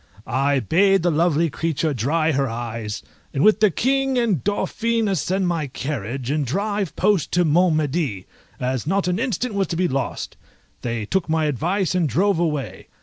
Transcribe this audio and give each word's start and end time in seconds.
I 0.25 0.59
bade 0.61 1.03
the 1.03 1.11
lovely 1.11 1.51
creature 1.51 1.93
dry 1.93 2.31
her 2.31 2.49
eyes, 2.49 3.03
and 3.35 3.43
with 3.43 3.59
the 3.59 3.69
King 3.69 4.17
and 4.17 4.43
Dauphin 4.43 5.07
ascend 5.07 5.47
my 5.47 5.67
carriage, 5.67 6.31
and 6.31 6.43
drive 6.43 6.95
post 6.95 7.31
to 7.33 7.45
Mont 7.45 7.75
Medi, 7.75 8.25
as 8.59 8.87
not 8.87 9.07
an 9.07 9.19
instant 9.19 9.53
was 9.53 9.67
to 9.67 9.75
be 9.75 9.87
lost. 9.87 10.37
They 10.81 11.05
took 11.05 11.29
my 11.29 11.45
advice 11.45 11.93
and 11.93 12.09
drove 12.09 12.39
away. 12.39 12.87